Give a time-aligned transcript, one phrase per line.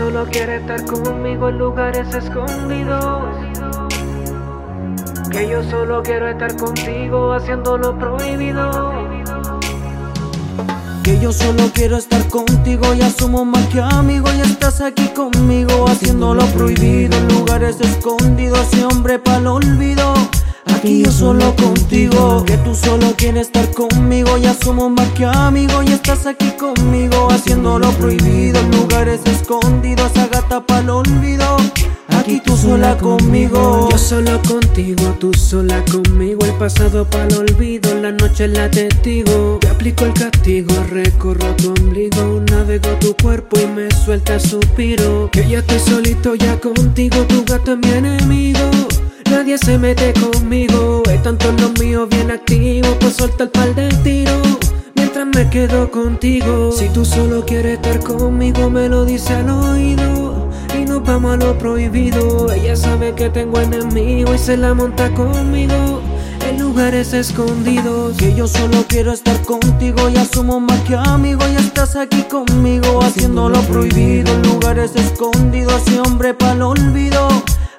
[0.00, 3.22] solo quiere estar conmigo en lugares escondidos.
[5.30, 8.94] Que yo solo quiero estar contigo haciendo lo prohibido.
[11.02, 15.84] Que yo solo quiero estar contigo y asumo más que amigo y estás aquí conmigo
[15.86, 20.14] haciendo lo prohibido en lugares escondidos y hombre pa'l olvido.
[20.74, 25.82] Aquí yo solo contigo, que tú solo quieres estar conmigo y asumo más que amigo
[25.82, 27.78] y estás aquí conmigo haciendo
[29.00, 31.56] lugares escondidos, a gata pa'l olvido.
[32.18, 36.44] Aquí tú sola conmigo, yo solo contigo, tú sola conmigo.
[36.44, 39.58] El pasado pa'l olvido, la noche la testigo.
[39.60, 45.30] Te aplico el castigo, recorro tu ombligo, navego tu cuerpo y me suelta suspiro.
[45.32, 48.70] Que ya estoy solito ya contigo, tu gato es mi enemigo.
[49.30, 53.88] Nadie se mete conmigo, es tanto lo mío bien activo, pues suelta el par de
[54.04, 54.19] tiro.
[55.40, 60.50] Me quedo contigo, si tú solo quieres estar conmigo, me lo dice al oído.
[60.78, 62.52] Y nos vamos a lo prohibido.
[62.52, 66.02] Ella sabe que tengo enemigo y se la monta conmigo
[66.46, 68.18] en lugares escondidos.
[68.18, 73.02] Que yo solo quiero estar contigo y asumo más que amigo y estás aquí conmigo
[73.02, 77.28] haciendo lo prohibido en lugares escondidos y hombre pa'l olvido.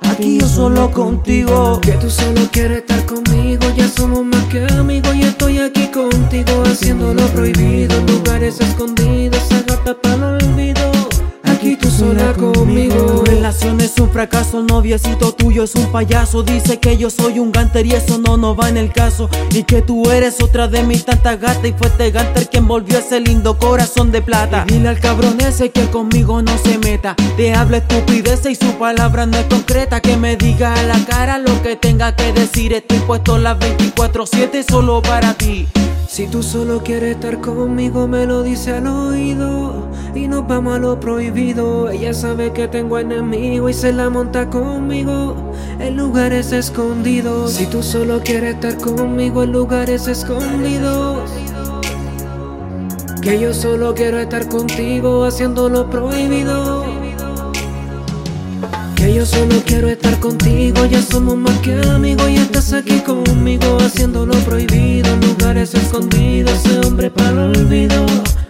[0.10, 1.80] Aquí yo solo contigo.
[1.80, 3.68] Que tú solo quieres estar conmigo.
[3.78, 5.01] Ya somos más que amigos.
[5.64, 6.64] Aquí contigo.
[6.66, 7.96] Haciendo lo prohibido.
[8.08, 9.52] Lugares escondidos.
[9.52, 10.41] Agata para
[12.02, 13.24] sola conmigo.
[13.26, 16.42] relación es un fracaso, el noviecito tuyo es un payaso.
[16.42, 19.30] Dice que yo soy un ganter y eso no no va en el caso.
[19.52, 21.64] Y que tú eres otra de mis tantas gatas.
[21.64, 24.66] Y fue este ganter quien volvió ese lindo corazón de plata.
[24.68, 27.16] Y dile al cabrón ese que conmigo no se meta.
[27.38, 30.00] Te habla estupidez y su palabra no es concreta.
[30.00, 32.74] Que me diga a la cara lo que tenga que decir.
[32.74, 35.68] Estoy puesto las 24-7 solo para ti.
[36.12, 39.88] Si tú solo quieres estar conmigo, me lo dice al oído.
[40.14, 41.90] Y nos vamos a lo prohibido.
[41.90, 47.54] Ella sabe que tengo enemigo y se la monta conmigo en lugares escondidos.
[47.54, 51.32] Si tú solo quieres estar conmigo en lugares escondidos.
[53.22, 56.91] Que yo solo quiero estar contigo haciendo lo prohibido.
[59.02, 63.78] Que yo solo quiero estar contigo, ya somos más que amigos y estás aquí conmigo
[63.80, 68.06] haciendo lo prohibido en lugares escondidos, ese hombre para el olvido.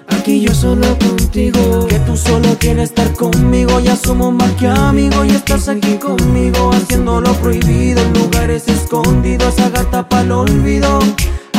[0.09, 5.25] Aquí yo solo contigo, que tú solo quieres estar conmigo, ya somos más que amigos
[5.25, 10.99] y estás aquí conmigo haciendo lo prohibido en lugares escondidos, a gata para el olvido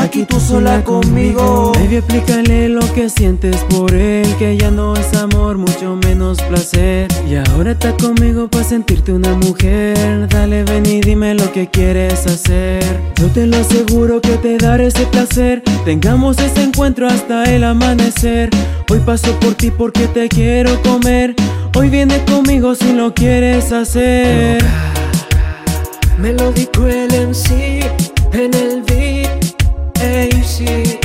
[0.02, 1.71] aquí tú sola conmigo.
[1.92, 7.06] Baby, explícale lo que sientes por él, que ya no es amor, mucho menos placer.
[7.28, 10.26] Y ahora está conmigo para sentirte una mujer.
[10.28, 12.82] Dale, ven y dime lo que quieres hacer.
[13.16, 15.62] Yo te lo aseguro que te daré ese placer.
[15.84, 18.48] Tengamos ese encuentro hasta el amanecer.
[18.90, 21.34] Hoy paso por ti porque te quiero comer.
[21.76, 24.64] Hoy viene conmigo si lo quieres hacer.
[26.16, 27.80] Melody el MC
[28.32, 29.44] en el beat.
[30.00, 31.01] Hey.